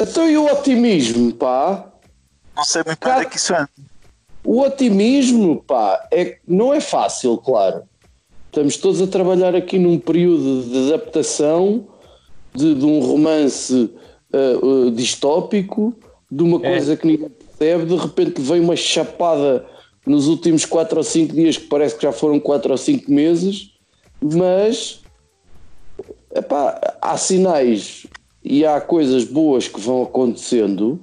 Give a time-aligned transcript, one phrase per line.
[0.00, 1.86] Então e o otimismo, pá?
[2.54, 3.68] Não sei muito bem onde é que isso anda.
[4.44, 7.82] O otimismo, pá, é, não é fácil, claro.
[8.54, 11.88] Estamos todos a trabalhar aqui num período de adaptação
[12.54, 13.90] de, de um romance
[14.32, 15.92] uh, uh, distópico,
[16.30, 19.66] de uma coisa que ninguém percebe, de repente vem uma chapada
[20.06, 23.72] nos últimos 4 ou 5 dias, que parece que já foram 4 ou 5 meses,
[24.22, 25.00] mas
[26.32, 28.06] epá, há sinais
[28.44, 31.00] e há coisas boas que vão acontecendo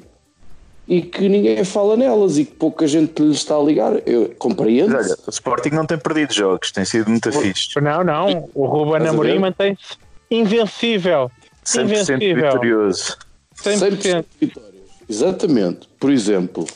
[0.91, 4.05] e que ninguém fala nelas e que pouca gente lhe está a ligar.
[4.05, 4.91] Eu compreendo.
[4.91, 7.79] Mas olha, o Sporting não tem perdido jogos, tem sido muito fixe.
[7.79, 8.49] Não, não.
[8.53, 9.95] O Ruben Amorim mantém-se
[10.29, 11.31] invencível.
[11.65, 12.35] 100% Invencível.
[12.35, 13.17] vitorioso.
[13.63, 14.25] 100%.
[14.41, 14.71] vitórias.
[15.07, 15.87] Exatamente.
[15.97, 16.67] Por exemplo,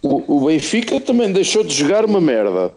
[0.00, 2.70] o, o Benfica também deixou de jogar uma merda.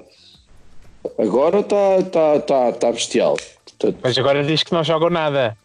[1.20, 3.38] Agora está tá, tá, tá bestial.
[3.64, 5.56] Portanto, Mas agora diz que não jogam nada.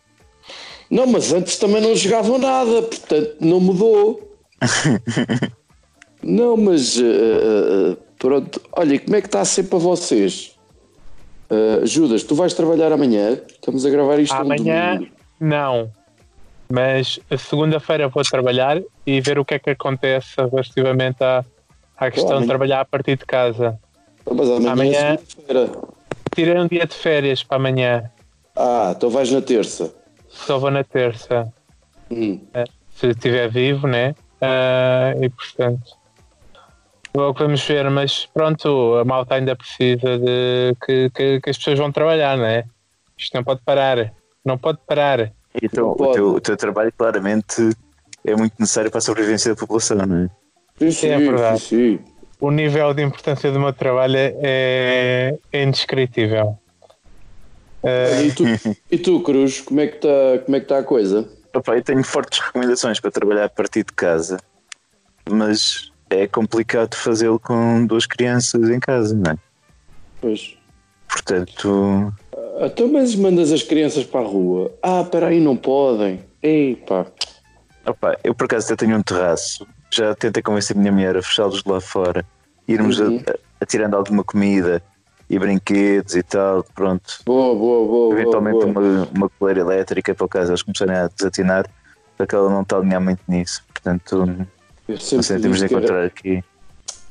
[0.91, 4.28] não, mas antes também não jogavam nada, portanto não mudou.
[6.23, 8.61] não, mas eh, pronto.
[8.73, 10.59] Olha, como é que está a ser para vocês?
[11.51, 13.39] Eh, Judas, tu vais trabalhar amanhã?
[13.49, 15.01] Estamos a gravar isto Amanhã,
[15.41, 15.91] não.
[16.71, 21.43] Mas a segunda-feira vou trabalhar e ver o que é que acontece relativamente à,
[21.97, 23.79] à questão de trabalhar a partir de casa.
[24.31, 25.71] Mas amanhã, Amanhã- é segunda-feira.
[26.35, 28.11] Tirei um dia de férias para amanhã.
[28.55, 29.95] Ah, então vais na terça.
[30.29, 31.51] Só vou na terça.
[32.11, 32.39] Hum.
[32.95, 34.15] Se estiver vivo, né?
[34.41, 35.99] Ah, e portanto.
[37.15, 41.79] Logo vamos ver, mas pronto, a malta ainda precisa de que, que, que as pessoas
[41.79, 42.65] vão trabalhar, né?
[43.17, 44.13] Isto não pode parar.
[44.45, 45.33] Não pode parar.
[45.61, 47.71] Então, o, teu, o teu trabalho claramente
[48.25, 50.31] é muito necessário para a sobrevivência da população, não é?
[50.79, 51.61] Sim, Sim, é verdade.
[51.61, 52.13] sim, sim.
[52.41, 56.57] o nível de importância do meu trabalho é, é indescritível.
[57.83, 58.45] Eh, E tu,
[58.93, 61.29] e tu, Cruz, como é que está como é que tá a coisa?
[61.55, 64.39] Opa, eu tenho fortes recomendações para trabalhar a partir de casa,
[65.29, 69.37] mas é complicado fazê-lo com duas crianças em casa, não é?
[70.21, 70.57] Pois.
[71.09, 72.13] Portanto,
[72.61, 74.73] Então, mas mandas as crianças para a rua.
[74.83, 76.25] Ah, peraí, não podem.
[76.43, 77.07] Ei, pá.
[77.87, 81.23] opa, eu por acaso até tenho um terraço, já tentei convencer a minha mulher a
[81.23, 82.25] fechá-los lá fora,
[82.67, 83.23] irmos Uhum.
[83.27, 84.83] a, a tirando alguma comida
[85.31, 87.21] e brinquedos e tal, pronto.
[87.25, 88.15] Boa, boa, boa.
[88.15, 88.87] Eventualmente boa, boa.
[88.87, 91.69] uma, uma coleira elétrica para o caso eles começarem a desatinar,
[92.17, 93.63] para que ela não está a alinhar muito nisso.
[93.73, 94.27] Portanto,
[94.89, 96.43] não sei, te temos de que era- encontrar aqui.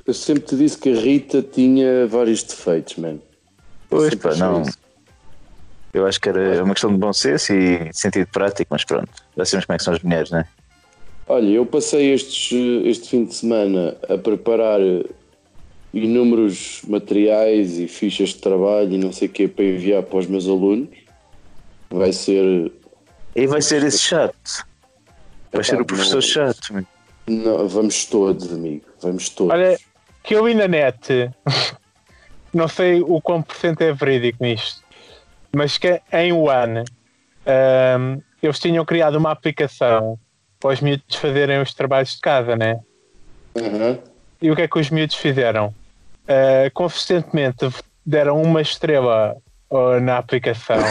[0.05, 3.21] eu sempre te disse que a Rita tinha vários defeitos, mano.
[3.89, 4.63] Pois pá, não.
[4.63, 4.77] isso.
[5.93, 9.45] Eu acho que era uma questão de bom senso e sentido prático, mas pronto, já
[9.45, 10.45] sabemos como é que são as mulheres, não é?
[11.29, 12.51] Olha, eu passei estes,
[12.85, 14.79] este fim de semana a preparar
[16.03, 20.27] inúmeros materiais e fichas de trabalho e não sei o que para enviar para os
[20.27, 20.89] meus alunos.
[21.89, 22.71] Vai ser.
[23.35, 24.65] E vai ser esse chato.
[25.51, 26.85] Vai ser o professor não- chato.
[27.27, 28.85] Não, vamos todos, amigo.
[29.01, 29.53] Vamos todos.
[29.53, 29.77] olha,
[30.23, 31.29] que eu vi na net,
[32.53, 34.81] não sei o quão por cento é verídico nisto,
[35.55, 36.83] mas que em One
[37.45, 40.17] ahm, eles tinham criado uma aplicação
[40.59, 42.79] para os miúdos fazerem os trabalhos de casa, né?
[43.55, 43.99] Aham.
[44.41, 45.73] E o que é que os miúdos fizeram?
[46.27, 47.69] Uh, consistentemente
[48.05, 49.35] deram uma estrela
[49.71, 50.75] uh, na aplicação.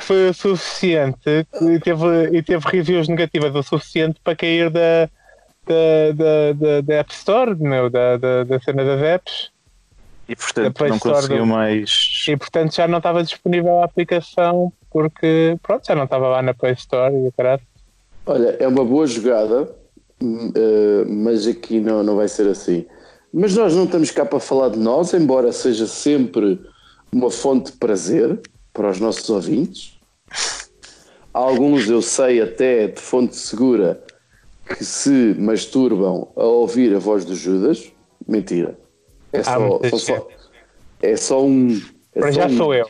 [0.00, 5.08] Foi o suficiente e teve, e teve reviews negativas o suficiente para cair da,
[5.66, 9.50] da, da, da, da App Store, não, da, da, da cena das apps,
[10.28, 12.24] E portanto Play não Store conseguiu do- mais.
[12.28, 16.54] e portanto já não estava disponível a aplicação porque pronto, já não estava lá na
[16.54, 17.62] Play Store e o caralho.
[18.26, 19.68] Olha, é uma boa jogada,
[21.08, 22.84] mas aqui não, não vai ser assim.
[23.32, 26.58] Mas nós não estamos cá para falar de nós, embora seja sempre
[27.12, 28.40] uma fonte de prazer
[28.72, 29.98] para os nossos ouvintes.
[31.32, 34.02] Alguns eu sei até de fonte segura
[34.66, 37.90] que se masturbam a ouvir a voz do Judas.
[38.26, 38.78] Mentira.
[39.32, 40.26] É só, só- gente.
[41.02, 41.80] é só um.
[42.14, 42.88] É Para só já um, sou eu.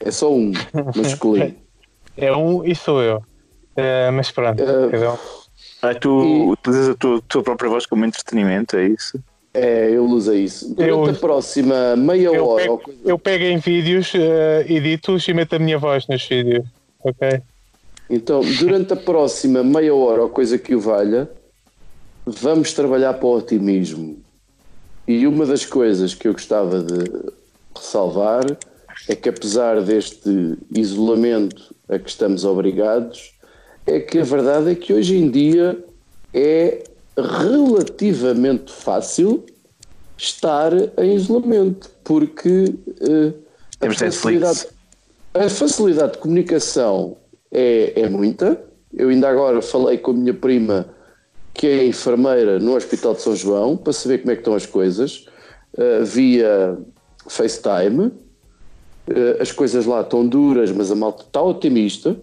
[0.00, 0.52] É só um
[0.96, 1.54] masculino.
[2.16, 3.18] É um e sou eu.
[3.76, 4.66] Uh, mas pronto, Eh,
[5.08, 5.16] um.
[5.82, 9.18] Ah, tu utilizas a tua, tua própria voz como entretenimento, é isso?
[9.52, 10.72] É, eu uso isso.
[10.74, 12.62] Durante Eu a próxima meia Eu hora.
[12.62, 16.24] pego, ou coisa- eu pego em vídeos, eh, edito-os e meto a minha voz nos
[16.26, 16.64] vídeos.
[17.04, 17.40] Ok?
[18.08, 21.28] Então, durante a próxima meia hora ou coisa que o valha,
[22.24, 24.16] vamos trabalhar para o otimismo.
[25.06, 27.10] E uma das coisas que eu gostava de
[27.76, 28.44] ressalvar
[29.08, 33.32] é que, apesar deste isolamento a que estamos obrigados,
[33.86, 35.82] é que a verdade é que hoje em dia
[36.32, 36.84] é
[37.16, 39.44] relativamente fácil
[40.16, 43.34] estar em isolamento, porque uh,
[43.80, 44.66] a, facilidade,
[45.34, 47.16] a facilidade de comunicação
[47.50, 48.62] é, é muita.
[48.92, 50.86] Eu ainda agora falei com a minha prima,
[51.52, 54.66] que é enfermeira no Hospital de São João, para saber como é que estão as
[54.66, 55.26] coisas,
[55.74, 56.78] uh, via
[57.26, 58.06] FaceTime.
[59.08, 62.16] Uh, as coisas lá estão duras, mas a malta está otimista.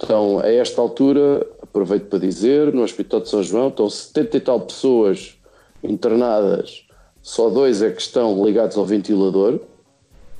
[0.00, 4.40] Então, a esta altura, aproveito para dizer, no Hospital de São João estão 70 e
[4.40, 5.36] tal pessoas
[5.82, 6.86] internadas,
[7.20, 9.60] só dois é que estão ligados ao ventilador,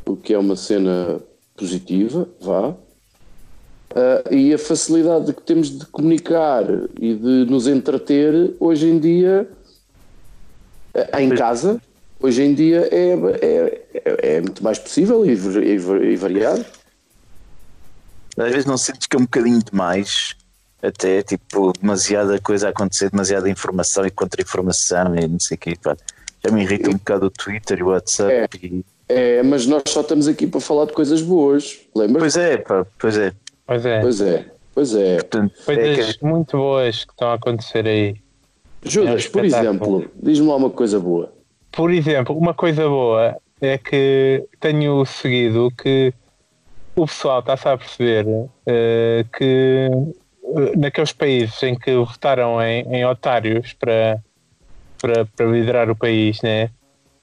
[0.07, 1.21] o que é uma cena
[1.57, 2.71] positiva, vá.
[2.71, 6.65] Uh, e a facilidade que temos de comunicar
[7.01, 9.49] e de nos entreter hoje em dia
[11.19, 11.81] em casa,
[12.21, 16.65] hoje em dia é, é, é, é muito mais possível e, e, e variado.
[18.39, 20.35] Às vezes não sentes que é um bocadinho demais,
[20.83, 25.75] até tipo, demasiada coisa a acontecer, demasiada informação e contra-informação e não sei o quê.
[25.83, 25.97] Pá.
[26.45, 28.49] Já me irrita um bocado o Twitter e o WhatsApp.
[28.63, 28.85] E...
[29.09, 32.21] É, mas nós só estamos aqui para falar de coisas boas, lembra?
[32.21, 33.33] Pois é, pá, pois é.
[33.67, 34.01] Pois é.
[34.01, 35.17] Pois é, pois é.
[35.17, 38.17] Portanto, é Coisas que- muito boas que estão a acontecer aí.
[38.85, 41.33] Judas, É um por exemplo, diz-me lá uma coisa boa.
[41.73, 46.13] Por exemplo, uma coisa boa é que tenho seguido que
[47.03, 48.27] o pessoal está-se a perceber
[48.67, 49.89] eh, que
[50.57, 54.19] eh, naqueles países em que votaram em, em otários para,
[55.01, 56.71] para, para liderar o país, né?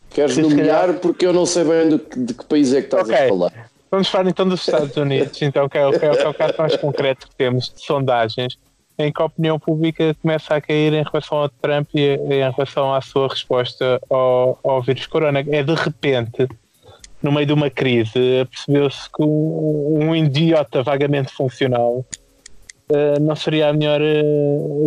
[0.09, 2.87] Queres Se nomear calhar- porque eu não sei bem do de que país é que
[2.87, 3.15] estás Ok.
[3.15, 3.69] a falar.
[3.91, 6.27] Vamos falar então dos Estados Unidos, então, que é, o- que é o- que é
[6.29, 8.57] o caso mais concreto que temos de sondagens,
[8.97, 12.93] em que a opinião pública começa a cair em relação ao Trump e em relação
[12.93, 15.39] à sua resposta ao, ao vírus corona.
[15.39, 16.47] É de repente,
[17.25, 18.11] no meio de uma crise,
[18.51, 22.05] percebeu-se que um, um idiota vagamente funcional
[22.87, 24.21] eh, não seria a melhor eh,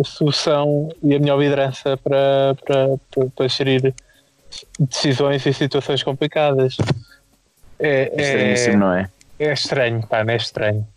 [0.05, 3.93] solução e a melhor liderança para, para, para, para gerir
[4.79, 6.77] decisões e situações complicadas.
[7.77, 9.09] É, é, Estranhíssimo, não é?
[9.37, 10.87] é estranho, pá, não é estranho.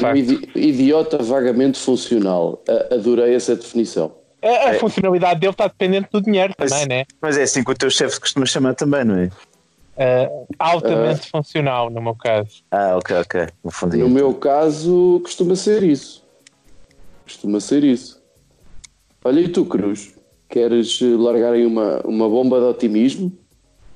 [0.00, 2.62] Um idi- idiota vagamente funcional.
[2.68, 4.14] A- adorei essa definição.
[4.40, 7.04] A, a funcionalidade dele está dependente do dinheiro Mas- também, né?
[7.20, 9.28] Mas é assim que o teu chefe costuma chamar também, não é?
[9.94, 12.62] Uh, altamente funcional, no meu caso.
[12.70, 13.48] Ah, ok, ok.
[13.62, 13.98] Confundi.
[13.98, 16.24] No meu caso, costuma ser isso.
[17.24, 18.22] Costuma ser isso.
[19.24, 20.14] Olha, e tu, Cruz?
[20.48, 23.32] Queres eh, largar aí uma, uma bomba de otimismo?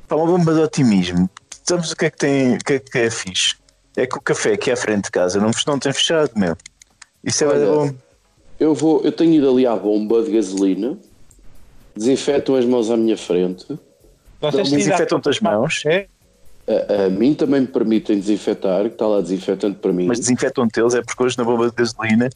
[0.06, 1.28] Pá, uma bomba de otimismo.
[1.64, 3.56] Sabes o que é que tem, o que é que é fixe?
[3.96, 6.56] É que o café aqui à frente de casa não, não tem fechado, meu.
[7.24, 7.94] Isso é Olha, bom.
[8.60, 10.96] Eu, vou, eu tenho ido ali à bomba de gasolina,
[11.94, 13.66] desinfetam as mãos à minha frente.
[14.40, 16.06] Vocês Desinfetam-te as mãos, É?
[16.68, 20.06] A, a mim também me permitem desinfetar, que está lá desinfetante para mim.
[20.06, 20.94] mas desinfetam-te eles.
[20.94, 22.28] É porque hoje na bomba de gasolina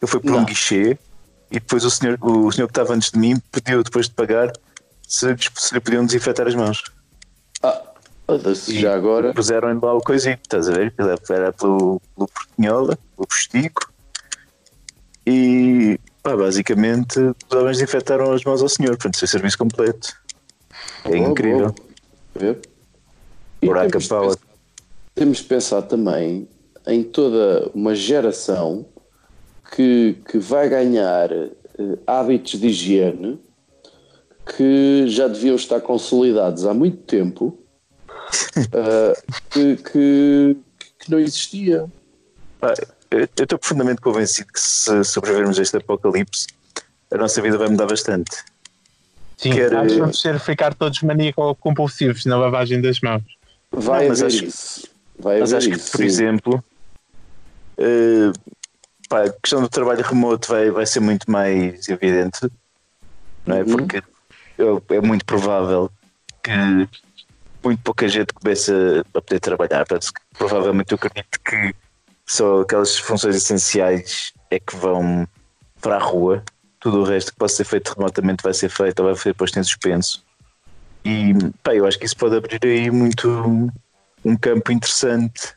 [0.00, 0.38] eu fui por Não.
[0.38, 0.96] um guichê
[1.50, 4.50] e depois o senhor, o senhor que estava antes de mim pediu, depois de pagar,
[5.06, 6.82] se, se lhe podiam desinfetar as mãos.
[7.62, 7.82] Ah,
[8.68, 9.34] já agora.
[9.34, 10.94] Puseram lá o coisinho, estás a ver?
[10.96, 13.82] Era era pelo, pelo Portinhola, pelo Postigo.
[15.26, 20.14] E pá, basicamente os homens desinfetaram as mãos ao senhor, portanto, foi serviço completo.
[21.04, 21.74] É incrível.
[22.34, 22.56] boa.
[23.60, 24.28] Temos de Power.
[24.30, 24.38] pensar-
[25.14, 26.48] Temos de pensar também
[26.86, 28.86] em toda uma geração
[29.74, 31.50] que, que vai ganhar eh,
[32.06, 33.40] hábitos de higiene
[34.56, 37.58] que já deviam estar consolidados há muito tempo
[38.72, 40.56] eh, que, que,
[40.98, 41.86] que não existia.
[43.10, 46.46] Eu eu estou profundamente convencido que se sobrevivermos a este apocalipse,
[47.12, 48.44] a nossa vida vai mudar bastante.
[49.44, 53.22] Sim, Quer- acho que vamos ser, ficar todos maníaco-compulsivos na lavagem das mãos.
[53.70, 54.88] Vai Não, mas haver acho- isso.
[55.18, 55.90] Vai Mas haver acho que, isso.
[55.92, 56.04] por sim.
[56.04, 56.64] exemplo,
[57.76, 58.32] eh,
[59.08, 62.48] pá, a questão do trabalho remoto vai, vai ser muito mais evidente,
[63.46, 63.60] não é?
[63.62, 63.76] Uhum.
[63.76, 64.02] Porque
[64.56, 65.90] eu- é muito provável
[66.42, 66.50] que
[67.62, 68.72] muito pouca gente comece
[69.14, 69.84] a poder trabalhar.
[69.86, 71.74] Portanto, provavelmente eu acredito que
[72.26, 75.28] só aquelas funções essenciais é que vão
[75.82, 76.42] para a rua.
[76.84, 79.58] Tudo o resto que possa ser feito remotamente vai ser feito ou vai ser posto
[79.58, 80.22] em suspenso.
[81.02, 83.72] E pá, eu acho que isso pode abrir aí muito
[84.22, 85.54] um campo interessante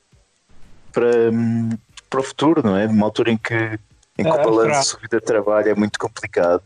[0.93, 1.69] para, hum,
[2.09, 2.87] para o futuro, não é?
[2.87, 3.53] Numa altura em que,
[4.17, 6.63] em que Ah, o balanço vida de trabalho é muito complicado.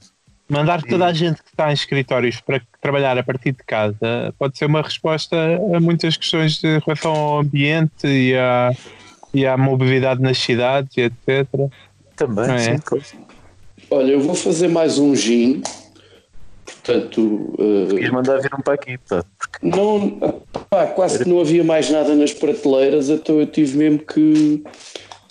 [0.47, 4.59] Mandar toda a gente que está em escritórios para trabalhar a partir de casa pode
[4.59, 5.35] ser uma resposta
[5.75, 8.71] a muitas questões de relação ao ambiente e à,
[9.33, 11.47] e à mobilidade nas cidades, e etc.
[12.15, 12.59] Também, é?
[12.59, 13.03] sim, claro.
[13.89, 15.61] Olha, eu vou fazer mais um gin,
[16.65, 17.21] Portanto,
[17.59, 19.23] uh, Quis mandar vir um para aqui, pá.
[19.61, 20.09] não,
[20.69, 24.63] pá, quase que não havia mais nada nas prateleiras, então eu tive mesmo que,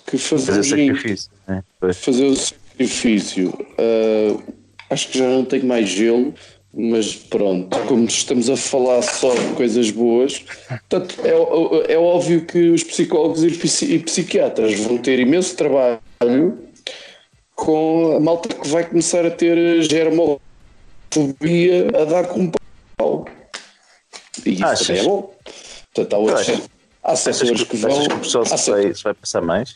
[0.05, 1.31] que fazer, Fazer sacrifício.
[1.47, 1.63] Né?
[1.93, 3.49] Fazer o sacrifício.
[3.49, 4.41] Uh,
[4.89, 6.33] acho que já não tenho mais gelo,
[6.73, 10.45] mas pronto, como estamos a falar só de coisas boas,
[10.89, 15.99] portanto, é, é óbvio que os psicólogos psi- e psiquiatras vão ter imenso trabalho
[17.55, 20.39] com a malta que vai começar a ter germofobia
[22.01, 22.51] a dar com
[22.97, 23.25] pau.
[24.45, 24.87] E isso Achas?
[24.87, 25.33] também é bom.
[25.93, 26.61] Portanto, há, outros,
[27.03, 28.07] há setores que, que vão.
[28.07, 29.75] que o pessoal se vai, se vai passar mais?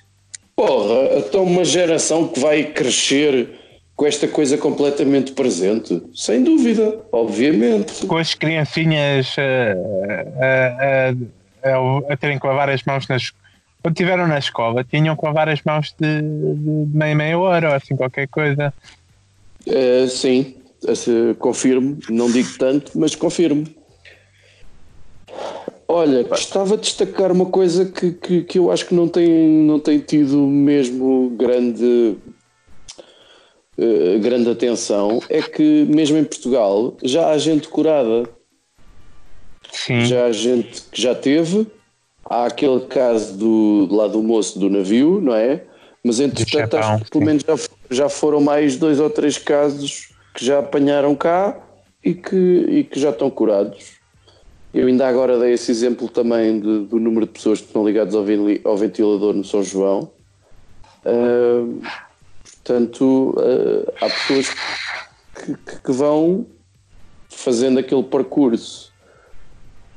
[0.56, 3.60] Porra, então uma geração que vai crescer
[3.96, 8.06] com esta coisa completamente presente, sem dúvida, obviamente.
[8.08, 11.10] Com as criancinhas a, a-
[11.72, 13.32] a- a terem que lavar as mãos nas.
[13.86, 17.76] Quando estiveram na escola, tinham que lavar as mãos de, de meia, meia hora ou
[17.76, 18.74] assim, qualquer coisa.
[19.68, 20.56] Eh, sim,
[21.38, 23.64] confirmo, não digo tanto, mas confirmo.
[25.88, 29.80] Olha, gostava de destacar uma coisa que, que, que eu acho que não tem, não
[29.80, 32.18] tem tido mesmo grande,
[33.78, 38.28] eh, grande atenção, é que mesmo em Portugal já há gente curada.
[39.72, 40.04] Sim.
[40.06, 41.68] já há gente que já teve.
[42.28, 45.64] Há aquele caso do, lá do moço do navio, não é?
[46.04, 47.56] Mas entretanto, acho que pelo menos já,
[47.90, 51.58] já foram mais dois ou três casos que já apanharam cá
[52.04, 53.94] e que, e que já estão curados.
[54.74, 58.14] Eu ainda agora dei esse exemplo também de- do número de pessoas que estão ligadas
[58.14, 58.26] ao,
[58.66, 60.12] ao ventilador no São João.
[61.06, 61.66] Ah,
[62.44, 64.50] portanto, ah, há pessoas
[65.36, 66.46] que, que- que vão
[67.30, 68.95] fazendo aquele percurso uh,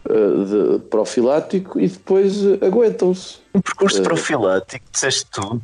[0.09, 3.39] de profilático e depois uh, aguentam-se.
[3.55, 5.61] Um percurso Eh, profilático, disseste tu,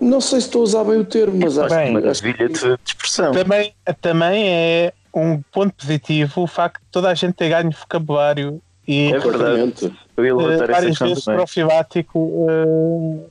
[0.00, 2.32] Não sei se estou a usar bem o termo, mas acho, Bem, que- acho que
[2.48, 3.32] de, de expressão.
[3.32, 8.60] Também, também é um ponto positivo o facto de toda a gente ter ganho vocabulário
[8.86, 9.92] e É verdade.
[10.16, 11.38] Eu ia eh, levantar essa várias questão vezes também.
[11.38, 13.28] profilático eh,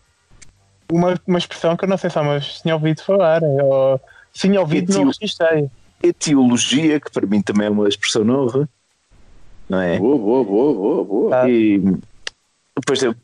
[0.91, 3.99] uma, uma expressão que eu não sei se mas tinha ouvido falar ou
[4.33, 5.69] se tinha ouvido não Etio- registrei
[6.03, 8.69] Etiologia, que para mim também é uma expressão nova,
[9.69, 9.97] não é?
[9.99, 11.35] Boa, boa, boa, boa, boa.
[11.43, 11.49] Ah.
[11.49, 11.79] E
[12.77, 13.15] depois tem o,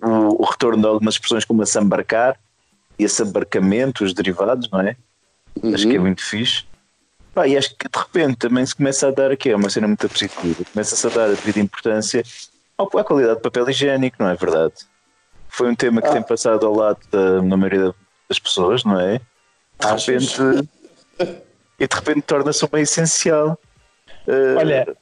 [0.41, 2.38] o retorno de algumas expressões como assambarcar
[2.97, 4.95] e assambarcamento, os derivados, não é?
[5.73, 6.05] Acho que é Uhum.
[6.05, 6.65] muito fixe.
[7.33, 9.88] Pá, e acho que de repente também se começa a dar aqui, é uma cena
[9.88, 12.23] muito positiva, começa-se a dar a devida importância
[12.77, 14.73] ao- à qualidade de papel higiênico, não é verdade?
[15.50, 16.13] Foi um tema que Ah.
[16.13, 17.93] tem passado ao lado da, na maioria
[18.29, 19.17] das pessoas, não é?
[19.17, 20.05] De Achas?
[20.35, 20.69] repente,
[21.79, 23.57] e de repente torna-se uma essencial.
[24.27, 24.97] Eh, olha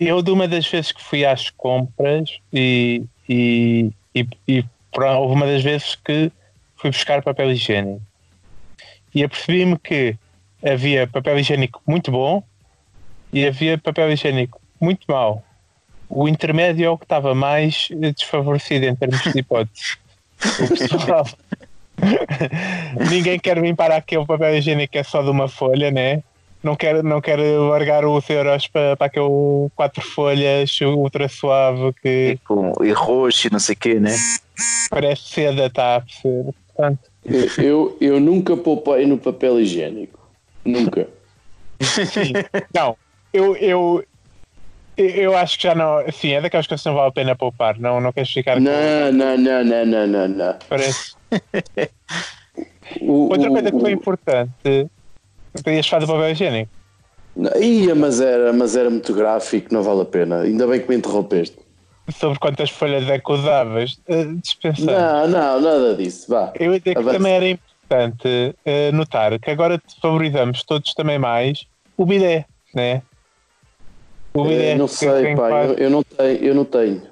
[0.00, 5.46] eu de uma das vezes que fui às compras e, e, e, e houve uma
[5.46, 6.30] das vezes que
[6.76, 8.02] fui buscar papel higiênico
[9.14, 10.16] e apercebi-me que
[10.64, 12.42] havia papel higiênico muito bom
[13.32, 15.44] e havia papel higiênico muito mau.
[16.08, 19.98] O intermédio é o que estava mais desfavorecido em termos de hipóteses.
[20.60, 21.26] O pessoal.
[23.10, 26.22] Ninguém quer limpar aquele papel higiênico que é só de uma folha, né?
[26.62, 29.28] Não quer, não quer largar os euros para, para aquele
[29.76, 34.14] quatro folhas ultra suave que e, com, e roxo e não sei o quê, né?
[34.90, 36.52] parece seda, está a perceber?
[36.74, 36.98] Portanto,
[37.58, 40.18] Eu, eu nunca poupei no papel higiênico.
[40.64, 41.08] Nunca.
[41.80, 42.32] Sim.
[42.74, 42.96] Não,
[43.32, 44.04] eu, eu,
[44.96, 45.98] eu acho que já não.
[46.10, 47.78] Sim, é daquelas coisas que não vale a pena poupar.
[47.78, 48.60] Não, não queres ficar com.
[48.60, 50.56] Não, não, não, não, não, não, não.
[50.68, 51.14] Parece.
[53.02, 54.88] O, Outra o- coisa que foi importante.
[55.52, 56.70] Podias do papel higiênico.
[57.60, 60.40] Ia, mas era, mas era muito gráfico, não vale a pena.
[60.42, 61.56] Ainda bem que me interrompeste.
[62.18, 63.98] Sobre quantas folhas é que usavas.
[64.08, 64.86] eh, dispensar.
[64.86, 66.26] Não, não, nada disso.
[66.28, 66.52] Vá.
[66.58, 71.66] Eu ia dizer que também era importante eh, notar que agora favorizamos todos também mais
[71.96, 73.02] o bidé, né?
[74.34, 74.72] O bidé.
[74.72, 77.02] Eh, não sei, pá, eu, eu não tenho, eu não tenho.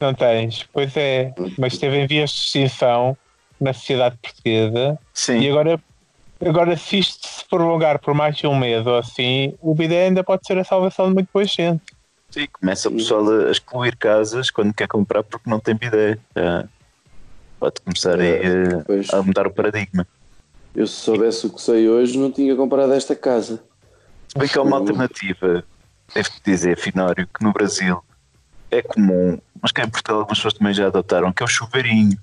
[0.00, 3.16] Não tens, pois é, mas esteve em vias de extinção
[3.60, 5.80] na sociedade portuguesa e Sim, agora,
[6.48, 10.24] agora se isto se prolongar por mais de um mês ou assim, o bidé ainda
[10.24, 11.82] pode ser a salvação de muito boa gente.
[12.30, 16.18] sim, começa o pessoal a excluir casas quando quer comprar porque não tem bidé.
[16.34, 16.64] Já
[17.60, 19.12] pode começar aí eh, Pois.
[19.12, 20.06] a mudar o paradigma.
[20.74, 23.62] Eu se soubesse o que sei hoje, não tinha comprado esta casa.
[24.28, 25.62] Se bem que há uma alternativa,
[26.14, 28.02] devo-te dizer, Finório, que no Brasil
[28.70, 32.18] é comum, mas cá em Portugal algumas pessoas também já adotaram, que é o chuveirinho.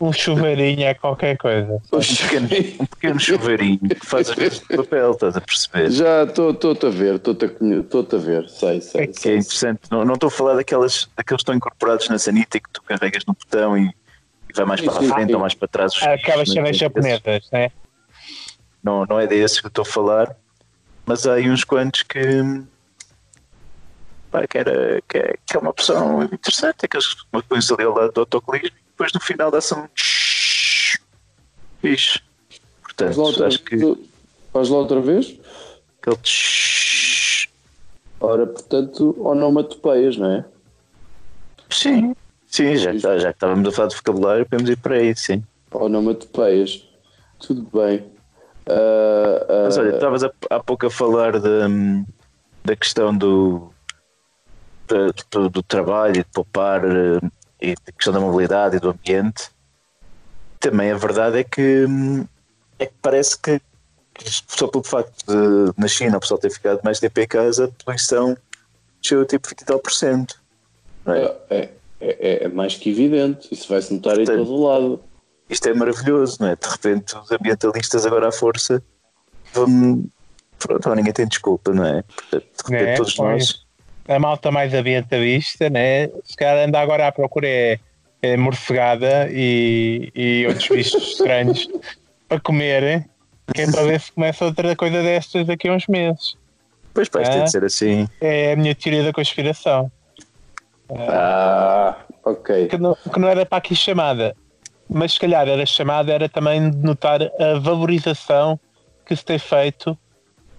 [0.00, 1.74] Um chuveirinho é qualquer coisa.
[1.92, 2.48] Um pequeno,
[2.80, 5.90] um pequeno chuveirinho que faz as vezes de papel, estás a perceber?
[5.90, 9.06] Já estou-te a ver, estou-te a, a ver, sei, sei.
[9.08, 9.36] Que é sei.
[9.36, 9.80] interessante.
[9.90, 12.80] Não, não estou a falar daquelas, daqueles que estão incorporados na sanita e que tu
[12.82, 15.34] carregas no botão e, e vai mais Sim, para a frente sim.
[15.34, 15.92] ou mais para trás.
[15.94, 16.72] os Aquelas fios, cenas não é?
[16.72, 17.70] japonesas, né?
[18.82, 20.34] Não, não é desses que eu estou a falar.
[21.04, 22.18] mas há aí uns quantos que,
[24.30, 26.86] pá, que, era, que, é, que é uma opção interessante.
[26.86, 29.88] Aqueles que põem-se ali ao lado do autocolismo depois no final dá-se um.
[31.80, 32.20] Fixe.
[32.82, 33.78] Portanto, outra, acho que
[34.52, 35.38] faz lá outra vez?
[36.02, 36.18] aquele.
[38.20, 40.44] Ora, portanto, onomatopeias, não é?
[41.70, 42.14] Sim,
[42.46, 45.42] sim, já, tá- já que estávamos a falar de vocabulário, podemos ir para aí, sim.
[45.72, 46.86] Onomatopeias.
[47.38, 48.04] Tudo bem.
[48.68, 51.68] Ah, ah, Mas olha, estavas há, pouco a falar da,
[52.62, 53.72] da questão do,
[55.30, 57.20] do, do trabalho e de poupar eh,
[57.60, 59.50] e da questão da mobilidade e do ambiente.
[60.58, 62.26] Também a verdade é que, hum,
[62.78, 63.60] é que parece que,
[64.24, 67.84] só pelo facto de na China o pessoal ter ficado mais tempo em casa, a
[67.84, 68.36] poluição
[69.00, 70.40] desceu tipo 20 e tal por cento.
[71.06, 71.24] não é?
[71.48, 71.68] é,
[72.00, 73.48] é, é mais que evidente.
[73.52, 75.00] Isso vai-se notar em Portanto, todo o lado.
[75.48, 76.56] Isto é maravilhoso, não é?
[76.56, 78.82] De repente os ambientalistas agora à força
[79.52, 80.04] vão.
[80.58, 82.02] Pronto, ninguém tem desculpa, não é?
[82.02, 82.96] Portanto, de repente Né?
[82.96, 83.66] todos nós.
[84.10, 86.08] A malta mais ambientalista, né?
[86.24, 87.78] Se calhar anda agora à procura é,
[88.22, 91.68] é morcegada e, e outros bichos estranhos
[92.28, 93.08] para comer,
[93.54, 96.34] que é para ver se começa outra coisa destas daqui a uns meses.
[96.92, 97.44] Pois ter Ah.
[97.44, 98.08] de ser assim.
[98.20, 99.90] É a minha teoria da conspiração.
[101.08, 102.66] Ah, ok.
[102.66, 104.34] Que não, que não era para aqui chamada,
[104.88, 108.58] mas se calhar era chamada, era também de notar a valorização
[109.06, 109.96] que se tem feito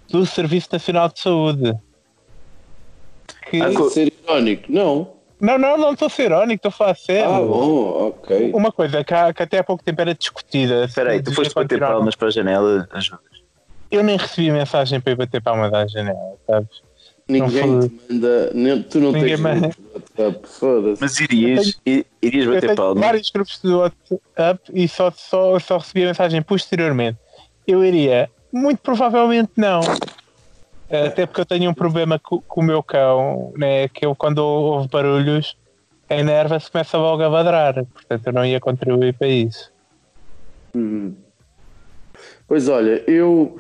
[0.10, 1.74] do Serviço Nacional de Saúde.
[3.52, 3.62] Que...
[3.62, 5.12] Ah, co- Ser irónico, não.
[5.42, 7.30] Não, não, não estou a ser irónico, estou a sério.
[7.30, 8.52] Ah, bom, ok.
[8.54, 10.86] Uma coisa que, há- que até há pouco tempo era discutida.
[10.86, 13.22] Espera aí, tu foste bater palmas para a janela, ajudas.
[13.92, 16.70] Eu nem recebi mensagem para ir bater palmas à janela, sabes?
[17.28, 18.52] Ninguém Não te manda.
[18.54, 19.70] nem- tu não Ninguém tens manda.
[19.94, 21.02] WhatsApp, foda-se.
[21.02, 23.04] Mas irias, i- irias Eu bater tenho palmas.
[23.06, 27.18] vários grupos de WhatsApp e só, só, só recebi a mensagem posteriormente.
[27.68, 28.30] Eu iria?
[28.54, 29.82] Muito provavelmente não.
[30.92, 33.88] Até porque eu tenho um problema co- com, o meu cão, né?
[33.88, 35.56] que eu quando ouve barulhos
[36.10, 37.86] enerva-se começa logo a ladrar.
[37.86, 39.72] Portanto, eu não ia contribuir para isso.
[40.76, 41.16] Hum.
[42.48, 43.58] Pois olha, eu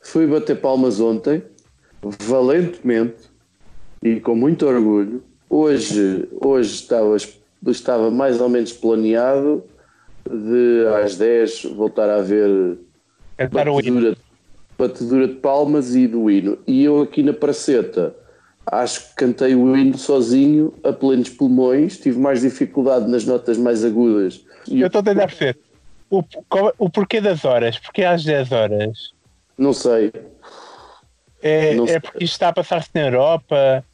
[0.00, 1.42] fui bater palmas ontem,
[2.20, 3.30] valentemente
[4.02, 5.22] e com muito orgulho.
[5.48, 7.16] Hoje, hoje estava,
[7.66, 9.62] estava mais ou menos planeado
[10.28, 12.78] de às 10 voltar a ver
[13.36, 13.96] Cantar o hino.
[13.96, 14.16] batedura,
[14.78, 16.58] batedura de palmas e do hino.
[16.66, 18.14] E eu aqui na praceta
[18.66, 23.84] acho que cantei o hino sozinho, a plenos pulmões, tive mais dificuldade nas notas mais
[23.84, 24.44] agudas.
[24.66, 25.58] E Eu estou a tentar perceber
[26.10, 27.78] o, qual- o porquê das horas.
[27.78, 29.12] Porquê às 10 horas?
[29.56, 30.10] não sei,
[31.42, 31.96] É, Não sei.
[31.96, 33.84] é porque isto está a passar-se na Europa?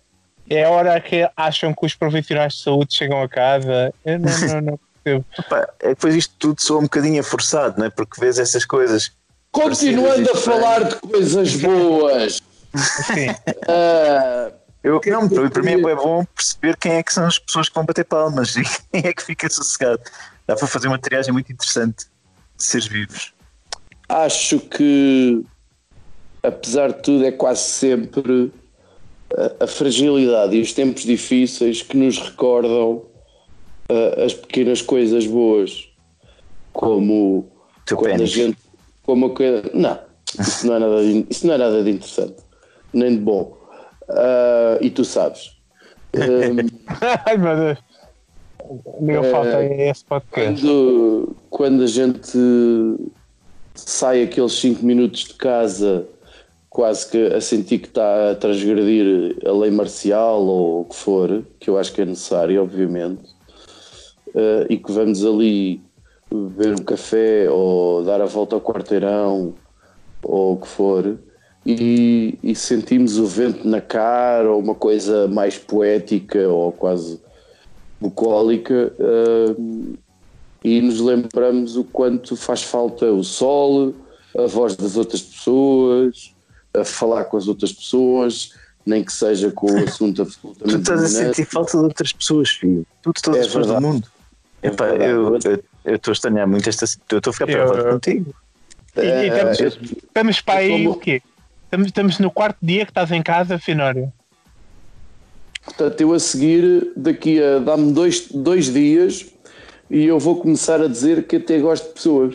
[0.48, 3.92] É a hora que acham que os profissionais de saúde chegam a casa?
[4.04, 5.24] Eu não, não, não percebo.
[5.48, 7.90] Pá, é que depois isto tudo soa um bocadinho forçado, não é?
[7.90, 9.12] Porque vês essas coisas.
[9.52, 12.40] Continuando a falar de coisas boas.
[12.76, 13.28] Sim.
[13.68, 17.68] ah, Eu, não, para, para mim é bom perceber quem é que são as pessoas
[17.68, 20.00] que vão bater palmas e quem é que fica sossegado.
[20.46, 22.06] Dá para fazer uma triagem muito interessante
[22.56, 23.32] de seres vivos.
[24.08, 25.44] acho que,
[26.42, 28.52] apesar de tudo, é quase sempre
[29.60, 33.04] a, a fragilidade e os tempos difíceis que nos recordam
[33.88, 35.88] ah, as pequenas coisas boas,
[36.72, 37.50] como
[37.84, 38.30] Teu quando a pênis.
[38.30, 38.58] gente.
[39.04, 39.98] Como coisa- não,
[40.38, 42.36] isso não, é nada de, isso não é nada de interessante,
[42.92, 43.56] nem de bom.
[44.08, 45.56] Ah, e tu sabes.
[47.02, 47.78] Ah, Ai meu Deus.
[49.00, 50.60] Não É, falta esse podcast.
[50.60, 52.38] Quando, quando a gente
[53.74, 56.06] sai aqueles 5 minutos de casa
[56.68, 61.42] quase que a sentir que está a transgredir a lei marcial ou o que for,
[61.58, 63.22] que eu acho que é necessário, obviamente,
[64.34, 65.80] eh, e que vamos ali
[66.30, 69.54] beber um café ou dar a volta ao quarteirão
[70.22, 71.18] ou o que for,
[71.64, 77.20] e, e sentimos o vento na cara ou uma coisa mais poética ou quase
[78.00, 78.92] bucólica
[79.58, 79.94] hum,
[80.64, 83.94] e nos lembramos o quanto faz falta o sol,
[84.36, 86.34] a voz das outras pessoas,
[86.74, 88.50] a falar com as outras pessoas,
[88.86, 92.50] nem que seja com o assunto Tu absolutamente estás a sentir falta de outras pessoas,
[92.50, 92.86] filho.
[93.02, 94.08] Tu todas É as pessoas do mundo.
[94.62, 95.10] Epá, verdade.
[95.10, 96.84] eu eu- eu estou a estranhar muito esta.
[97.10, 98.34] Eu estou a ficar Eu- preocupado eu- contigo.
[98.96, 99.66] E, e estamos, Eh,
[100.06, 101.22] estamos para aí eu o quê?
[101.64, 104.12] Estamos, estamos no quarto dia que estás em casa, Finório.
[105.64, 109.26] Portanto, eu a seguir, daqui a dá-me dois, dois dias
[109.90, 112.34] e eu vou começar a dizer que até gosto de pessoas.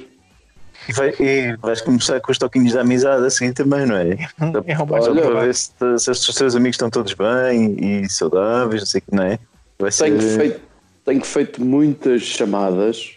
[0.87, 4.11] E, vai- e vais começar com os toquinhos da amizade assim também, não é?
[4.67, 8.81] É um Olha, para ver se, se os teus amigos estão todos bem e saudáveis,
[8.81, 9.39] não sei o que, não é?
[9.79, 10.03] Vai ser.
[10.05, 10.61] Tenho feito,
[11.03, 13.15] tenho feito muitas chamadas,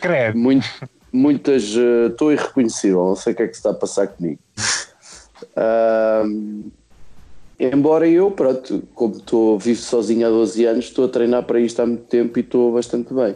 [0.00, 0.38] Credo.
[0.38, 0.66] muito,
[1.12, 1.62] muitas.
[2.10, 4.38] Estou irreconhecível, não sei o que é que se está a passar comigo.
[7.58, 11.80] Embora eu, pronto, como estou vivo sozinho há 12 anos, estou a treinar para isto
[11.80, 13.34] há muito tempo e estou bastante bem.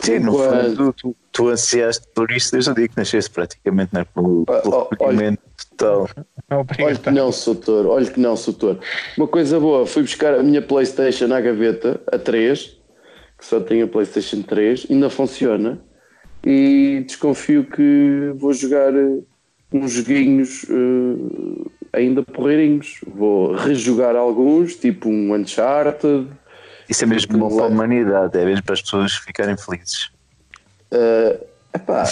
[0.00, 3.94] Sim, no Enquanto- fundo, tu, tu ansiaste por isso desde o dia que nasceste, praticamente,
[3.94, 4.04] não é?
[4.04, 6.08] Pelo, Ah, recolhimento total.
[6.50, 6.98] Olha Obrigado.
[7.00, 8.78] que não, Soutor, olha que não, Soutor.
[9.16, 12.75] Uma coisa boa, fui buscar a minha Playstation à gaveta, a 3, que
[13.46, 15.80] só tem a Playstation 3, ainda funciona,
[16.44, 19.20] e desconfio que vou jogar eh,
[19.72, 23.00] uns joguinhos eh, ainda porreirinhos.
[23.06, 26.28] Vou rejogar alguns, tipo um Uncharted,
[26.88, 30.10] Isso é mesmo bom para a humanidade, é mesmo para as pessoas ficarem felizes.
[30.90, 31.40] eh,
[31.74, 32.04] epá,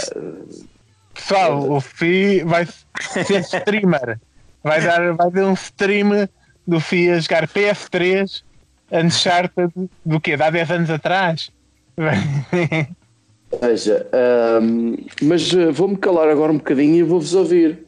[1.12, 4.20] Pessoal, o Fi vai ser streamer.
[4.62, 6.29] Vai dar, vai dar um stream
[6.66, 8.42] do Fi a jogar PS3
[8.90, 9.73] Uncharted
[10.05, 10.37] do quê?
[10.37, 11.51] De há 10 anos atrás?
[13.61, 17.85] veja, ahm, mas eh, vou-me calar agora um bocadinho e vou-vos ouvir.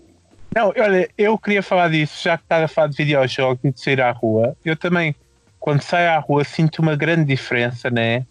[0.55, 3.81] Não, olha, eu queria falar disso, já que estás a falar de videojogos e de
[3.81, 4.57] sair à rua.
[4.65, 5.15] Eu também,
[5.61, 8.25] quando saio à rua, sinto uma grande diferença, né?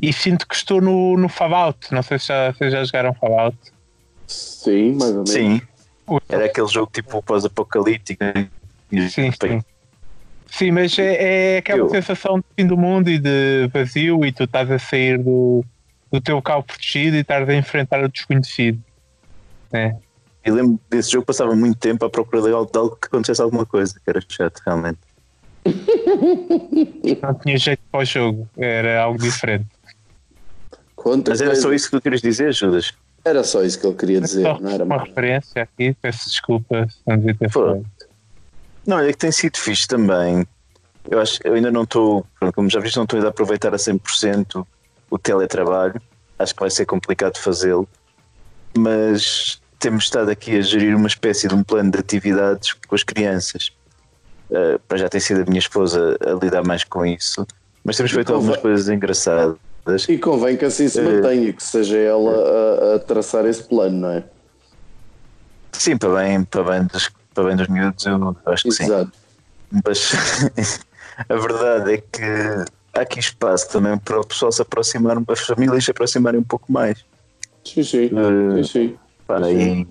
[0.00, 1.92] E sinto que estou no, no Fallout.
[1.92, 3.58] Não sei se já, se já jogaram Fallout.
[4.28, 5.30] Sim, mais ou menos.
[5.30, 5.60] Sim,
[6.28, 8.22] era aquele jogo tipo pós-apocalíptico.
[8.22, 8.48] né?
[9.10, 9.60] Sim, sim.
[10.50, 14.32] Sim, mas é, é aquela Eu- sensação de fim do mundo e de vazio e
[14.32, 15.64] tu estás a sair do,
[16.10, 18.82] do teu local protegido e estás a enfrentar o desconhecido.
[19.72, 19.94] É.
[20.44, 23.42] Eu lembro desse jogo, passava muito tempo à procura de algo, de algo que acontecesse
[23.42, 24.98] alguma coisa, que era chato, realmente.
[27.22, 29.66] Não tinha jeito para o jogo, era algo diferente.
[30.96, 31.62] Quanta Mas era coisa.
[31.62, 32.92] só isso que tu querias dizer, Judas?
[33.24, 35.08] Era só isso que ele queria dizer, não era uma mais.
[35.08, 37.84] referência aqui, peço desculpa se não devia ter falado.
[38.88, 40.46] Não, é que tem sido fixe também.
[41.10, 42.24] Eu acho eu ainda não estou,
[42.54, 44.66] como já viste, não estou ainda a aproveitar a 100%
[45.10, 46.00] o teletrabalho.
[46.38, 47.86] Acho que vai ser complicado fazê-lo.
[48.78, 53.02] Mas temos estado aqui a gerir uma espécie de um plano de atividades com as
[53.02, 53.70] crianças.
[54.50, 57.46] Uh, para já tem sido a minha esposa a lidar mais com isso.
[57.84, 59.58] Mas temos feito algumas coisas engraçadas.
[60.08, 61.02] E convém que assim se Eh.
[61.02, 64.24] mantenha, que seja ela a, a traçar esse plano, não é?
[65.72, 66.88] Sim, para bem, para bem,
[67.38, 68.84] para bem dos miúdos, eu acho que sim.
[68.84, 69.12] Exato.
[69.70, 70.12] Mas
[71.28, 72.22] a verdade é que
[72.94, 76.72] há aqui espaço também para o pessoal se aproximar, as famílias se aproximarem um pouco
[76.72, 77.04] mais.
[77.64, 78.06] Sim, sim.
[78.06, 78.98] Eh, sim, sim.
[79.24, 79.86] Pá, Sim.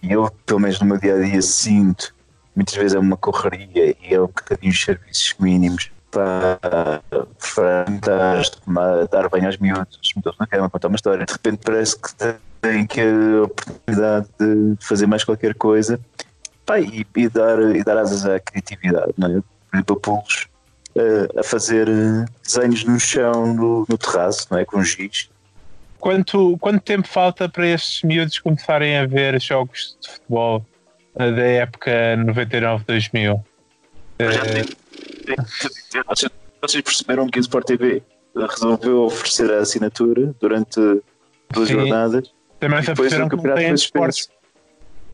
[0.00, 2.14] e, eu, pelo menos no meu dia a dia, sinto
[2.54, 6.58] muitas vezes é uma correria e é um bocadinho os serviços mínimos para,
[7.10, 11.26] para dar, tomar- dar banho aos miúdos, metê-los na cama, contar uma história.
[11.26, 12.10] De repente parece que
[12.60, 15.98] têm que a oportunidade de fazer mais qualquer coisa
[16.66, 19.32] pá, e, e dar, e dar asas à criatividade, não é?
[19.70, 20.48] Por exemplo, eu pô-los
[20.96, 24.64] eh, a fazer eh, desenhos no chão, no, no terraço, não é?
[24.64, 25.30] Com giz.
[25.98, 30.64] Quanto, quanto tempo falta para estes miúdos começarem a ver jogos de futebol
[31.16, 33.40] eh, da época 99-2000?
[34.18, 34.64] Já Eh, tem-
[35.24, 35.36] tem-
[36.62, 38.02] Vocês, perceberam que a Sport TV
[38.34, 40.80] resolveu oferecer a assinatura durante
[41.52, 41.74] duas Sim.
[41.74, 44.28] jornadas também se depois aperceberam o que não campeonato suspenso.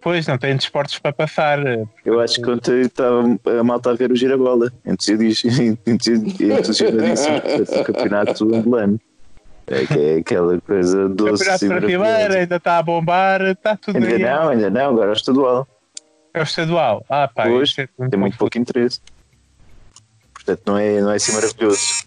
[0.02, 1.60] Pois, não têm desportos para passar.
[2.04, 3.22] Eu acho que ontem estava
[3.58, 9.00] a malta a ver o girabola, entusiasmadíssimo do campeonato angolano.
[9.68, 13.96] É, que é aquela coisa O doce campeonato brasileiro ainda está a bombar, está tudo
[13.96, 14.18] Ainda aí.
[14.18, 15.68] não, ainda não, agora é o estadual.
[16.34, 17.06] É o estadual.
[17.08, 19.00] Ah, pá, Hoje é tem muito pouco interesse.
[20.34, 22.04] Portanto, não é, não é assim maravilhoso.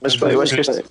[0.00, 0.84] Mas pá, eu acho que este,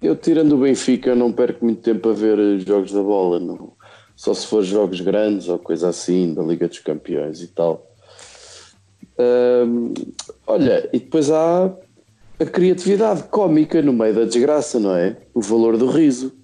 [0.00, 3.72] Eu tirando o Benfica não perco muito tempo a ver jogos da bola, não.
[4.20, 7.90] Só se for jogos grandes ou coisa assim, da Liga dos Campeões e tal.
[10.46, 11.72] Olha, e depois há
[12.38, 15.16] a criatividade cómica no meio da desgraça, não é?
[15.32, 16.34] O valor do riso.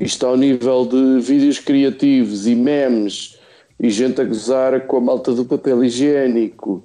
[0.00, 3.38] Isto ao nível de vídeos criativos e memes
[3.78, 6.82] e gente a gozar com a malta do papel higiênico.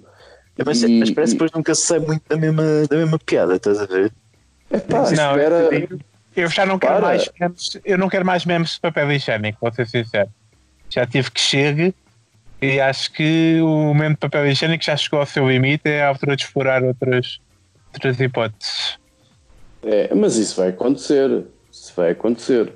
[0.66, 3.56] mas, E- mas parece que depois nunca se sai muito da mesma, da mesma piada,
[3.56, 4.12] estás a ver?
[4.70, 6.00] Epá, Não, espera, Eu
[6.36, 7.08] já não quero Para.
[7.08, 10.30] mais memes, eu não quero mais memes de papel higiênico, vou ser sincero.
[10.90, 11.96] Já tive que chegue
[12.62, 16.08] e acho que o meme de papel higiênico já chegou ao seu limite, é a
[16.08, 17.40] altura de explorar outras,
[17.94, 18.98] outras hipóteses.
[19.84, 21.46] É, mas isso vai acontecer.
[21.72, 22.72] Isso vai acontecer.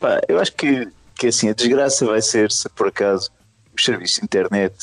[0.00, 3.30] Pá, eu acho que, que assim, a desgraça vai ser se por acaso
[3.76, 4.74] os serviços de internet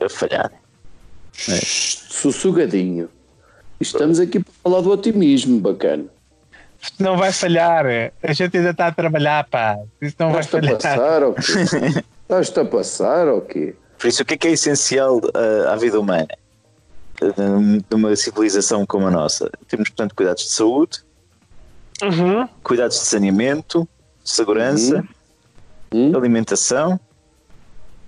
[0.00, 0.58] a falharem.
[1.32, 3.08] Sussugadinho.
[3.80, 6.04] Estamos aqui para falar do otimismo, bacana.
[6.82, 8.12] Isto não vai falhar, é.
[8.22, 9.78] a gente ainda está a trabalhar, pá.
[10.00, 10.74] Isso não vai falhar.
[10.74, 11.42] passar ou quê?
[12.22, 13.74] Estás-te a passar ou quê?
[13.98, 16.26] Por isso, o que é que é essencial ah, à vida humana?
[17.22, 17.26] Ah,
[17.88, 19.48] De uma civilização como a nossa?
[19.68, 20.98] Temos, portanto, cuidados de saúde,
[22.02, 22.48] Uhum.
[22.64, 23.86] cuidados de saneamento,
[24.24, 25.04] segurança,
[25.94, 26.10] Hum?
[26.16, 26.98] alimentação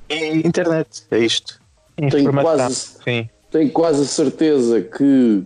[0.08, 1.60] E internet, é isto.
[1.96, 2.56] Tenho Informação.
[2.56, 3.28] quase, Sim.
[3.52, 5.44] tenho quase a certeza que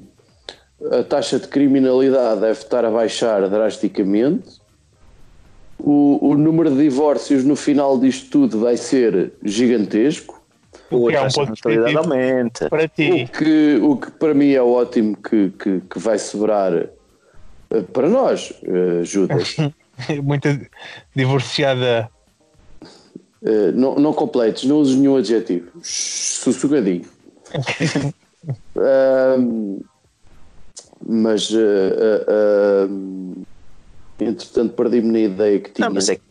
[0.92, 4.60] a taxa de criminalidade deve estar a baixar drasticamente.
[5.78, 10.38] O, o número de divórcios no final disto tudo vai ser gigantesco.
[10.90, 11.52] O que é um ponto
[11.98, 12.68] aumenta.
[12.70, 13.28] para O ti.
[13.36, 18.52] que, o que para mim é ótimo que, que, que vai sobrar eh, para nós,
[18.62, 19.56] eh, Judas.
[20.22, 20.58] Muita
[21.14, 22.10] divorciada.
[23.44, 25.70] Eh, não, não completes, não uses nenhum adjetivo.
[25.82, 27.04] Sussugadinho.
[28.76, 29.80] Ahm,
[31.06, 33.42] mas, eh, ahm,
[34.18, 35.88] entretanto, perdi-me na ideia que tinha.
[35.88, 36.22] Não, mas é que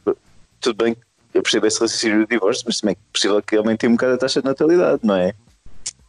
[0.60, 0.96] tudo bem,
[1.34, 4.18] eu percebo esse raciocínio do divórcio, mas também é possível que aumente um bocado a
[4.18, 5.34] taxa de natalidade, não é?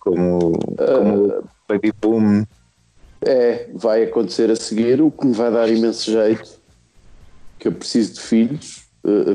[0.00, 2.44] Como, como baby boom.
[3.20, 6.58] É, vai acontecer a seguir, o que me vai dar imenso jeito.
[7.58, 8.84] Que eu preciso de filhos.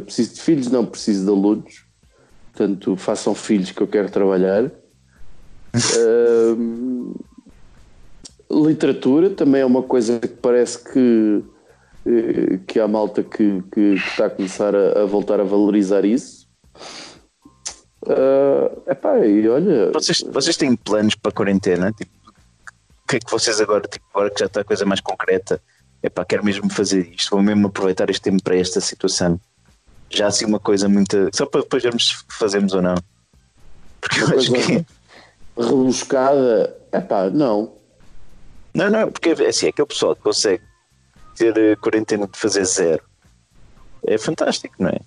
[0.05, 1.85] preciso de filhos, não preciso de alunos.
[2.53, 4.71] Portanto, façam filhos que eu quero trabalhar.
[5.75, 7.13] Ahm,
[8.53, 11.43] literatura também é uma coisa que parece que,
[12.05, 16.05] eh, que há malta que, que- que está a começar a, a voltar a valorizar
[16.05, 16.47] isso.
[18.07, 21.91] Ah, epá, e olha, Vocês, vocês têm planos para a quarentena?
[21.91, 22.11] Tipo,
[23.03, 25.61] o que é que vocês agora, tipo, agora que já está a coisa mais concreta,
[26.01, 29.39] é pá, quero mesmo fazer isto, vou mesmo aproveitar este tempo para esta situação.
[30.09, 31.29] Já assim uma coisa muito.
[31.33, 32.95] Só para depois vermos se fazemos ou não.
[34.01, 34.85] Porque eu acho que.
[35.57, 37.73] rebuscada, epá, não.
[38.73, 40.63] Não, não, porque é assim, aquele pessoal que consegue
[41.35, 43.03] ter eh, quarentena de fazer zero
[44.05, 44.99] é fantástico, não é?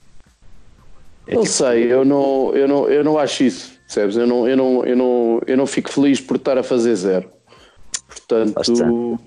[1.27, 4.17] É Não tipo, sei, eu não, eu, não, eu não acho isso, percebes?
[4.17, 7.29] Eu não, eu, não, eu, não, eu não fico feliz por estar a fazer zero.
[8.07, 9.19] Portanto,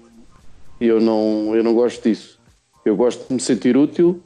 [0.80, 2.40] eu não, eu não gosto disso.
[2.86, 4.24] Eu gosto de me sentir útil,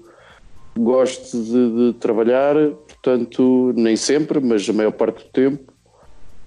[0.78, 2.56] gosto de, de trabalhar,
[2.88, 5.73] portanto, nem sempre, mas a maior parte do tempo.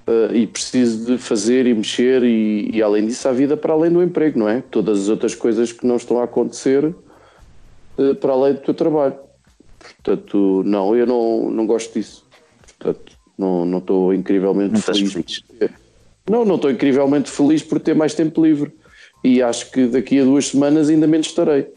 [0.07, 3.91] Eh, e preciso de fazer e mexer, e, e além disso, há vida para além
[3.91, 4.63] do emprego, não é?
[4.71, 6.95] Todas as outras coisas que não estão a acontecer
[7.99, 9.17] eh, para além do teu trabalho.
[9.79, 12.25] Portanto, não, eu não, não gosto disso.
[12.79, 15.13] Portanto, não, não estou incrivelmente não feliz.
[15.13, 15.43] feliz.
[16.29, 18.73] Não, não estou incrivelmente feliz por ter mais tempo livre.
[19.25, 21.69] E acho que daqui a duas semanas ainda menos estarei.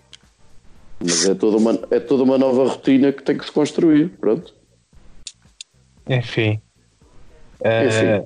[1.00, 4.10] Mas é toda uma, é toda uma nova rotina que tem que se construir.
[4.20, 4.54] Pronto.
[6.08, 6.62] Enfim.
[7.64, 8.26] Enfim.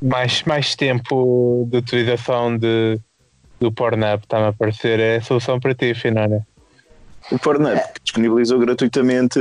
[0.00, 2.98] mais, mais tempo de utilização de,
[3.58, 4.98] do Pornhub está-me a aparecer.
[5.00, 6.46] É a solução para ti, Finória.
[7.30, 9.38] O Pornhub que disponibilizou gratuitamente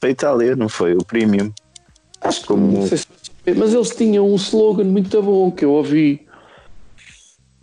[0.00, 0.94] para a Itália, não foi?
[0.94, 1.52] O Premium.
[2.20, 3.06] Acho que Como- se-
[3.56, 6.26] Mas eles tinham um slogan muito bom que eu ouvi.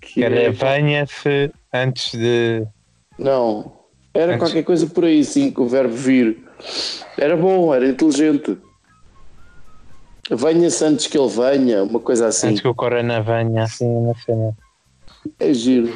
[0.01, 2.65] Que Que era é- venha-se antes de.
[3.19, 3.73] Não.
[4.13, 6.43] Era Antes- qualquer coisa por aí, sim, com o verbo vir.
[7.17, 8.57] Era bom, era inteligente.
[10.29, 12.47] Venha-se antes que ele venha, uma coisa assim.
[12.49, 14.55] Antes que o Corona venha, assim, uma cena.
[15.39, 15.93] É giro.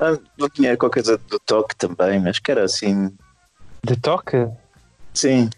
[0.00, 3.10] Ah, não tinha qualquer coisa do toque também, mas que era assim.
[3.84, 4.48] De toque?
[5.14, 5.48] Sim.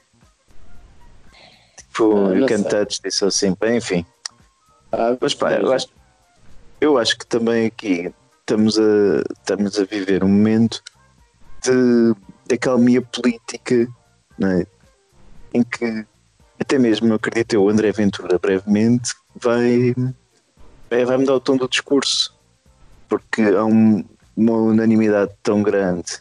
[1.77, 2.69] Tipo, Ah, you não can sei.
[2.71, 4.05] touch this ou assim, bem, enfim.
[4.93, 5.89] Ah, Mas pá, eu acho,
[6.81, 10.83] eu acho que também aqui estamos a, estamos a viver um momento
[11.63, 12.15] de,
[12.47, 13.87] de acalmia política
[14.39, 14.67] não é?
[15.53, 16.07] em que
[16.59, 19.95] até mesmo, eu acredito o André Ventura brevemente vai,
[20.91, 22.35] vai, vai mudar o tom do discurso
[23.09, 24.05] porque há um-
[24.37, 26.19] uma unanimidade tão grande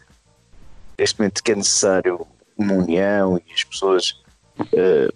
[0.98, 2.26] neste momento que é necessário
[2.58, 4.22] uma união e as pessoas
[4.74, 5.12] eh,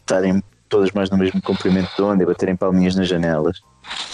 [0.00, 3.60] estarem todas mais no mesmo comprimento de onda e baterem palminhas nas janelas.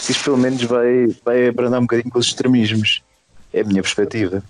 [0.08, 3.02] Isto pelo menos vai, vai abrandar um bocadinho com os extremismos.
[3.52, 4.42] É a minha perspectiva.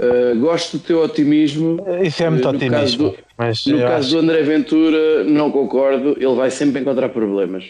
[0.00, 1.76] Ah, gosto do teu otimismo.
[2.02, 3.10] Isso é muito No caso otimismo.
[3.10, 6.16] do- mas No caso acho- do André Ventura, não concordo.
[6.18, 7.64] Ele vai sempre encontrar problemas.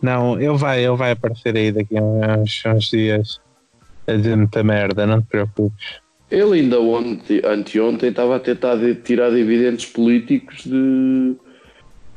[0.00, 3.40] Não, ele vai, ele vai aparecer aí daqui a uns, uns dias
[4.06, 6.00] a dizer muita merda, não te preocupes.
[6.30, 11.34] Ele ainda ontem, anteontem estava a tentar de- tirar dividendos políticos de,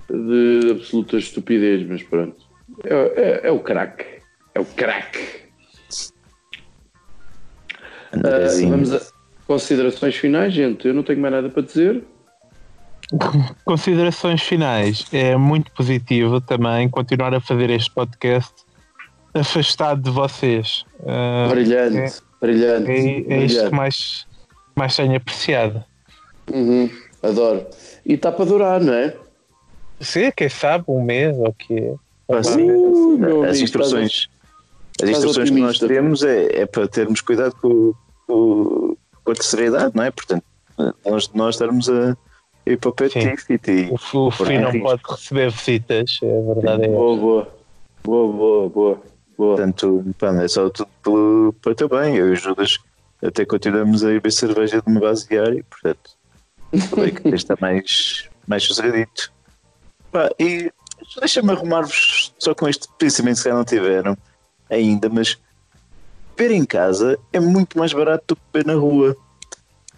[0.10, 2.36] de absoluta estupidez, mas pronto.
[2.84, 4.06] É, é- é o craque.
[4.54, 5.41] É o craque.
[8.14, 8.72] Andrezinho.
[8.72, 9.02] vamos a
[9.48, 10.88] considerações finais, gente.
[10.88, 12.04] Eu não tenho mais nada para dizer.
[13.66, 15.06] Considerações finais.
[15.12, 18.54] É muito positivo também continuar a fazer este podcast
[19.34, 20.86] afastado de vocês.
[21.06, 22.92] Ah, brilhante, brilhante.
[22.92, 23.70] é, é isto brilhante.
[23.70, 24.28] que mais,
[24.76, 25.84] mais tenho apreciado.
[26.54, 26.90] Uhum,
[27.22, 27.66] adoro.
[28.06, 29.16] E está para durar, não é?
[30.00, 31.94] Sim, quem sabe, um mês ou o quê?
[32.30, 32.72] Ah, sim.
[32.72, 34.30] Uh, As instruções,
[35.04, 37.94] as instruções que nós temos é, é para termos cuidado com,
[38.28, 40.12] com, com a terceira idade, não é?
[40.12, 40.44] Portanto,
[41.06, 42.16] nós, nós estarmos a,
[42.66, 43.38] ir para o Pet Sim.
[43.38, 44.88] Fit e O, o Fih não risco.
[44.88, 46.96] pode receber visitas, a verdade é essa.
[46.96, 47.62] Boa, boa.
[48.04, 49.02] Boa, boa, boa.
[49.38, 49.56] boa.
[49.56, 52.16] Portanto, pá, é só tudo pelo, para o teu bem.
[52.16, 52.80] Eu e o Judas
[53.24, 56.18] até continuamos a ir beber cerveja de uma base diária, portanto,
[56.90, 59.32] também que está mais, mais sossegadito.
[60.12, 60.72] Pá, e
[61.20, 64.18] deixa-me arrumar-vos só com este pensamento que já não tiveram
[64.72, 65.38] ainda, mas
[66.36, 69.16] beber em casa é muito mais barato do que beber na rua.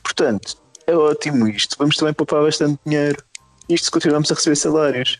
[0.04, 1.76] Portanto, é ótimo isto.
[1.78, 3.24] Vamos também poupar bastante dinheiro.
[3.70, 5.20] Isto se continuamos a receber salários.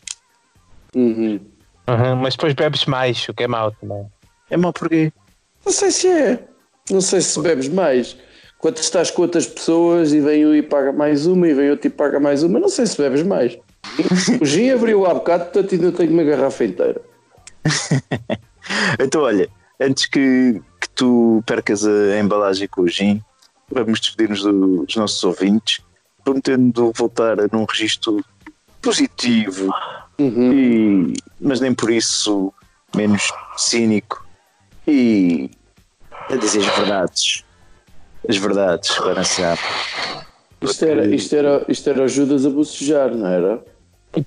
[0.94, 1.40] Uhum.
[1.88, 4.06] Uhum, mas depois bebes mais, o que é mau também.
[4.50, 5.12] É mau porquê?
[5.64, 6.44] Não sei se é.
[6.90, 8.16] Não sei se bebes mais.
[8.58, 11.86] Quando estás com outras pessoas e vem um e paga mais uma e vem outro
[11.86, 13.58] e paga mais uma, não sei se bebes mais.
[14.40, 17.00] O gin abriu há bocado, portanto ainda tenho uma garrafa inteira.
[19.00, 19.48] Então, olha,
[19.80, 23.22] antes que, que tu percas a embalagem com o gin,
[23.70, 25.80] vamos despedir-nos do- dos nossos ouvintes,
[26.22, 28.24] prometendo voltar a num registro
[28.80, 29.72] positivo,
[30.18, 30.52] Uhum.
[30.52, 32.52] e, mas nem por isso
[32.94, 34.24] menos cínico
[34.86, 35.50] e
[36.30, 37.44] a dizer as verdades.
[38.28, 39.64] As verdades, para sempre.
[40.62, 43.62] Isto era, isto, era, isto era o Judas a bocejar, não era?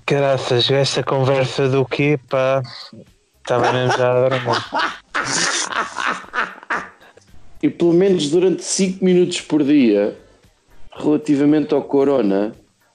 [0.06, 2.62] Graças a esta conversa do quê, pá.
[3.48, 4.44] Estava mesmo já a dormir.
[7.64, 10.16] E pelo menos durante 5 minutos por dia,
[10.92, 12.54] relativamente ao corona,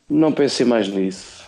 [0.09, 1.42] não pensei mais nisso.